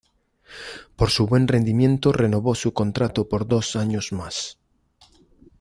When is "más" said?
4.13-4.57